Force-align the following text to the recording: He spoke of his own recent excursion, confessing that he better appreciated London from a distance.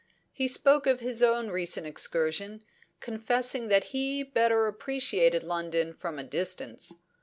He 0.31 0.47
spoke 0.47 0.87
of 0.87 0.99
his 0.99 1.21
own 1.21 1.49
recent 1.51 1.85
excursion, 1.85 2.63
confessing 3.01 3.67
that 3.67 3.83
he 3.93 4.23
better 4.23 4.65
appreciated 4.65 5.43
London 5.43 5.93
from 5.93 6.17
a 6.17 6.23
distance. 6.23 6.91